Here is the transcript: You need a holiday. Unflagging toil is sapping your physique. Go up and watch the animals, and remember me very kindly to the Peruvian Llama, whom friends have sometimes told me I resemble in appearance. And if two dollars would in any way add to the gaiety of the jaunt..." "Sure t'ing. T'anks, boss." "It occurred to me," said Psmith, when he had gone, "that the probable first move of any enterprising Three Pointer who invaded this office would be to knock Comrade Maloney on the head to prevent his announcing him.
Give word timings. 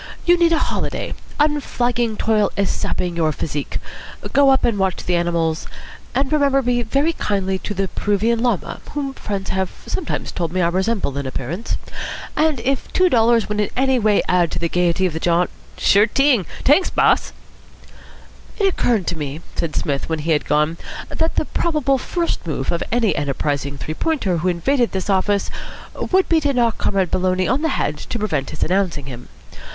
You 0.25 0.35
need 0.35 0.51
a 0.51 0.57
holiday. 0.57 1.13
Unflagging 1.39 2.17
toil 2.17 2.49
is 2.57 2.71
sapping 2.71 3.15
your 3.15 3.31
physique. 3.31 3.77
Go 4.33 4.49
up 4.49 4.63
and 4.65 4.79
watch 4.79 5.03
the 5.05 5.15
animals, 5.15 5.67
and 6.15 6.33
remember 6.33 6.63
me 6.63 6.81
very 6.81 7.13
kindly 7.13 7.59
to 7.59 7.75
the 7.75 7.87
Peruvian 7.87 8.41
Llama, 8.41 8.81
whom 8.93 9.13
friends 9.13 9.51
have 9.51 9.69
sometimes 9.85 10.31
told 10.31 10.51
me 10.51 10.59
I 10.59 10.69
resemble 10.69 11.15
in 11.19 11.27
appearance. 11.27 11.77
And 12.35 12.59
if 12.61 12.91
two 12.93 13.09
dollars 13.09 13.47
would 13.47 13.59
in 13.59 13.69
any 13.77 13.99
way 13.99 14.23
add 14.27 14.49
to 14.53 14.57
the 14.57 14.69
gaiety 14.69 15.05
of 15.05 15.13
the 15.13 15.19
jaunt..." 15.19 15.51
"Sure 15.77 16.07
t'ing. 16.07 16.47
T'anks, 16.63 16.89
boss." 16.89 17.31
"It 18.57 18.65
occurred 18.69 19.05
to 19.05 19.15
me," 19.19 19.41
said 19.55 19.75
Psmith, 19.75 20.09
when 20.09 20.17
he 20.25 20.31
had 20.31 20.45
gone, 20.47 20.77
"that 21.09 21.35
the 21.35 21.45
probable 21.45 21.99
first 21.99 22.47
move 22.47 22.71
of 22.71 22.81
any 22.91 23.15
enterprising 23.15 23.77
Three 23.77 23.93
Pointer 23.93 24.37
who 24.37 24.47
invaded 24.47 24.93
this 24.93 25.11
office 25.11 25.51
would 25.93 26.27
be 26.27 26.39
to 26.41 26.53
knock 26.53 26.79
Comrade 26.79 27.13
Maloney 27.13 27.47
on 27.47 27.61
the 27.61 27.69
head 27.69 27.99
to 27.99 28.17
prevent 28.17 28.49
his 28.49 28.63
announcing 28.63 29.05
him. 29.05 29.27